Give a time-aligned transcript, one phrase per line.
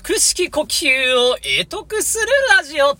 [0.00, 2.96] 腹式呼吸を得得するラジオ。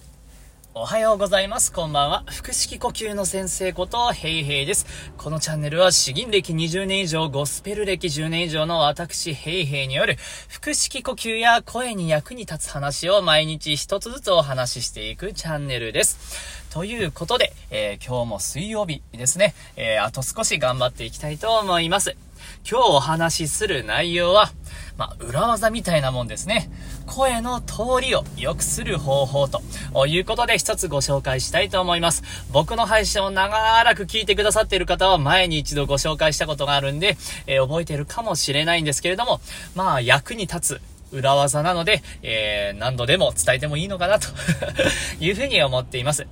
[0.75, 1.73] おはようございます。
[1.73, 2.25] こんばんは。
[2.27, 4.85] 腹式呼吸の先生こと、ヘイヘイです。
[5.17, 10.19] このチャンネルは、詩吟歴20年以上、ゴスペル歴10年以上の私、ヘイヘイによる、
[10.61, 16.69] 腹式呼吸や声に役に立つ話を毎日一つずつお話ししていくチャンネルです。
[16.71, 22.17] ということで、えー、今日も水曜日ですね、えー、あと少し頑張っていきたいと思います。
[22.69, 24.53] 今日お話しする内容は、
[24.99, 26.69] まあ、裏技みたいなもんですね。
[27.07, 29.63] 声の通りを良くする方法と
[30.09, 32.25] いうことで一つご紹介したいと思います。
[32.53, 39.41] 僕の配信を長らく聞いてくださっている方は前に一度ご紹介したことがあるんで、えー、覚えているかもしれないんですけれども、
[39.77, 40.81] まあ、役に立つ
[41.13, 44.27] 裏技なので、えー、何度でも伝えてもいいのかなと
[45.25, 46.27] いうふうに思っています。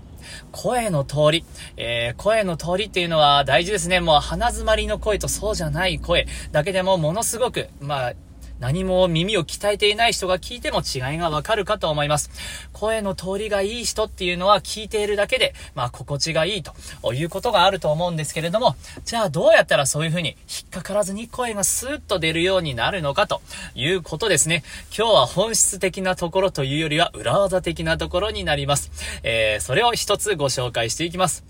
[0.50, 1.44] 声の通り、
[1.76, 4.00] えー、声の通りっていうのは大事ですね。
[4.00, 8.12] もう鼻詰まりの声とそうじゃない声だけでもものすごく、まあ、
[8.58, 12.30] 何も耳を鍛えていない人が聞いても違いがわかるかと思います。
[12.72, 16.72] 声の通りがいい人っていうのは聞いているだけで、まあ、心地がいいと
[17.12, 23.42] いうことがあると思うんですけれども、じゃあどうやったらそういうふうに引っかからずに声がスーッと出るようになるのかと
[23.74, 24.62] いうことですね。
[24.96, 28.90] 今日は本質的なところというよりは裏技的なところになります。
[29.22, 31.44] えー、それを一つご紹介していきます。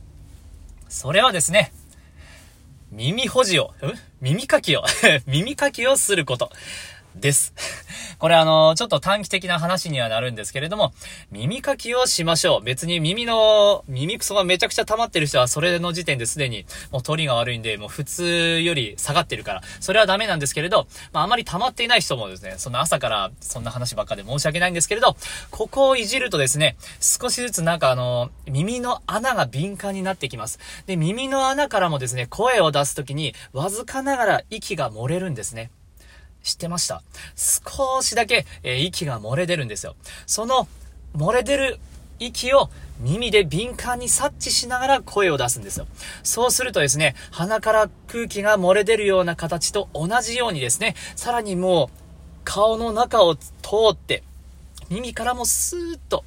[0.88, 1.72] それはですね、
[2.90, 3.92] 耳保持を、ん？
[4.20, 4.84] 耳かきを
[5.26, 6.50] 耳かきをすること。
[7.20, 7.54] です。
[8.18, 10.92] これあの、ちょっと短期的な話にはなるんですけれども、
[11.30, 12.62] 耳かきをしましょう。
[12.62, 25.16] 別に耳の、耳くそがめちゃくちゃ溜まってる人はそれの時点ですでにもう通りが悪いんで、もう普通より下がってるから、それはダメなんですけれど、まああまり溜まっていない人もですね、その朝からそんな話ばっかで申し訳ないんですけれど、
[25.50, 30.58] ここをいじるとですね、少しずつなんかあの、耳の穴が敏感になってきます。
[30.86, 35.70] で、耳の穴からもですね、声を出すときに、わずかながら息が漏れるんですね。
[36.46, 37.02] 知ってました
[37.34, 39.96] 少しだけ、えー、息が漏れ出るんですよ。
[40.26, 40.68] その
[41.16, 41.80] 漏れ出る
[42.20, 45.86] 息を耳で敏感に察知しながら声を出すんですよ。
[46.22, 51.98] そうするとですね、鼻から空気が漏れ出るような形と同じようにですね、さらにもう
[52.44, 53.50] 顔の中を通
[53.90, 54.22] って、
[54.90, 56.24] 耳からもスーッと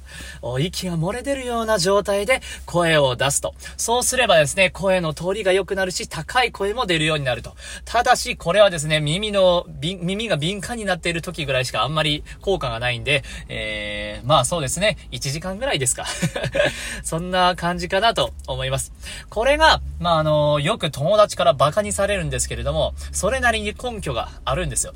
[0.58, 3.54] 息が漏れ出るような状態で声を出すと。
[3.76, 7.54] そうすればですね、声の通りが良くなるし、高い声も出るようになると。
[7.84, 16.06] ただし、これはですね、耳の、耳が敏感になっている時ぐらいしかあんまり効果がないんで、えー、まあそうですね、1時間ぐらいですか。
[17.02, 18.92] そんな感じかなと思います。
[19.28, 24.94] これが、まああの、よく友達から馬鹿にされるんですけれども、それなりに根拠があるんですよ。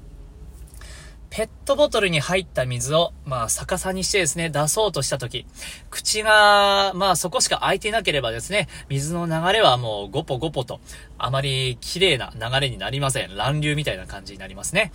[1.34, 5.46] ペットボトルに入った水を、まあ、逆さにしてですね、出そうとしたとき、
[5.90, 10.78] 口が、まあ、そこしか開いてなければですね、水の流れはもう、ゴポゴポと、
[11.18, 13.34] あまり綺麗な流れになりません。
[13.34, 14.92] 乱流みたいな感じになりますね。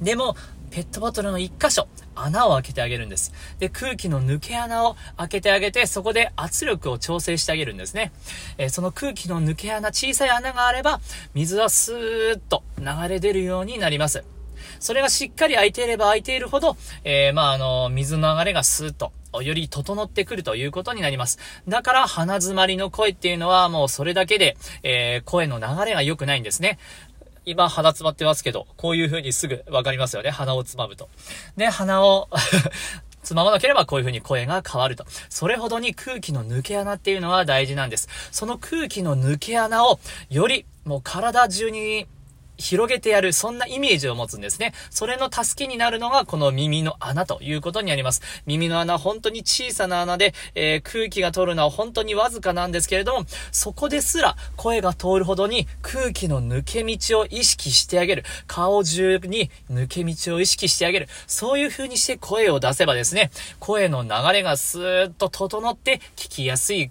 [0.00, 0.36] でも、
[0.70, 3.32] ペットボトルの一箇所、穴を開けてあげるんです。
[3.58, 8.12] で、空気の抜け穴を開けてあげて、そこで圧力を調整してあげるんですね。
[8.58, 11.00] えー、その空気の抜け穴、小さい穴があれば、
[11.34, 14.22] 水はスーッと流れ出るようになります。
[14.80, 19.12] それがしっかり空いていれば空いているほど、えー、まあ、あの、水の流れがスーッと、
[19.42, 21.38] より整ってくるということになります。
[21.68, 26.78] だから、鼻詰まりの声っていうのはもうそれだけで、えー、声の流れが良くないんですね。
[27.44, 30.30] 今、鼻詰まってますけど、こういう風にすぐわかりますよね。
[30.30, 31.08] 鼻をつまむと。
[31.56, 32.28] で、鼻を
[33.22, 35.04] つままなければこういう風に声が変わると。
[35.28, 38.08] それほどに空気の抜け穴っていうのは大事なんです。
[38.30, 39.98] その空気の抜け穴を
[40.30, 42.06] よりもう体中に
[42.56, 44.72] 広げてやる、そんなイメージを持つんですね。
[44.90, 48.22] それの助けになるのが、この耳の穴ということになります。
[48.46, 58.24] 耳の穴、本当に小さな穴で、えー、空気が通るのは本当にわずかなんですけれども、そこですら声が通るほどに空気の抜け道を意識してあげる。
[58.46, 61.08] 顔中に抜け道を意識してあげる。
[61.26, 66.90] そういう風にして声を出せばですね、声の流れがスーッと整って聞きやすい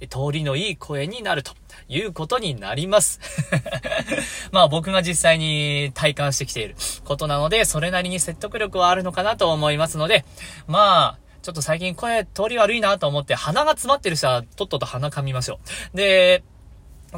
[0.00, 1.52] 通りのいい声になると
[1.88, 3.20] いうことになります。
[4.52, 10.24] まあ僕が実際に体感してきていることなので、それなりに説得力はあるのかなと思いますので、
[10.66, 15.60] まあ、ちょっと最近声通り悪いなと思って鼻が詰まってる人はとっとと鼻噛みましょ
[15.94, 15.96] う。
[15.96, 16.42] で、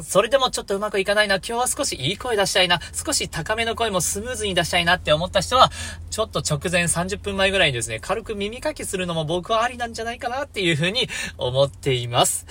[0.01, 5.71] それでもちょっとうまくいかないな、今日は少しいい声出したいな、少し高めの声もスムーズに出したいなって思った人は、
[6.09, 12.45] ちょっと直前30分前ぐらいにですね、軽く耳かきするのも僕はありなんじゃないかなっていうふうに思っています。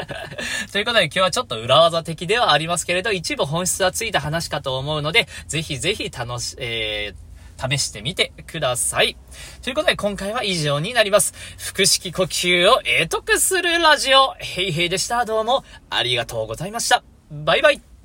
[0.72, 7.26] ということで今日はちょっと裏技的ではありますけれど、一部本質はついた話かと思うので、ぜひぜひ楽し、えー
[7.56, 9.16] 試してみてください。
[9.62, 11.34] ということで今回は以上になります。
[11.74, 15.24] 腹式呼吸を得得するラジオ、ヘイヘイでした。
[15.24, 17.02] どうもありがとうございました。
[17.30, 17.95] バイバイ。